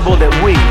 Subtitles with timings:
[0.00, 0.63] money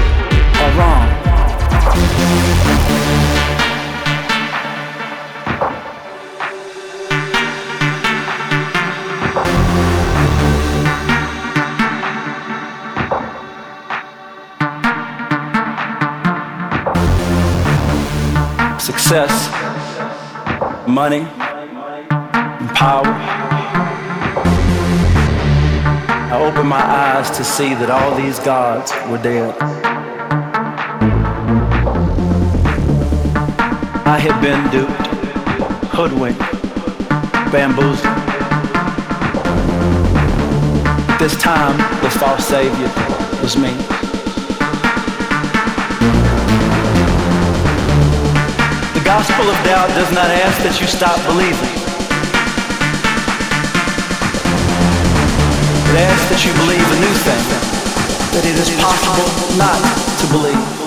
[27.33, 29.57] to see that all these gods were dead.
[34.05, 35.07] I had been duped,
[35.89, 36.39] hoodwinked,
[37.51, 38.05] bamboozled.
[41.17, 42.91] This time, the false savior
[43.41, 43.73] was me.
[48.93, 51.82] The gospel of doubt does not ask that you stop believing.
[55.95, 57.37] Asks that you believe a new thing,
[58.33, 59.77] that it is possible not
[60.17, 60.82] to believe.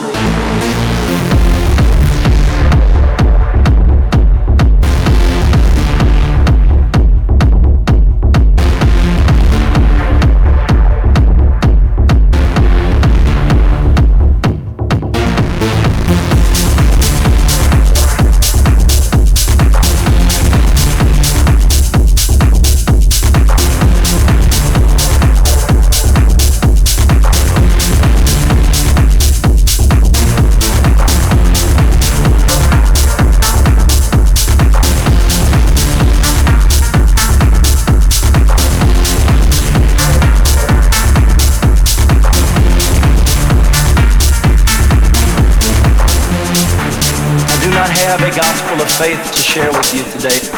[48.99, 50.56] Faith to share with you today.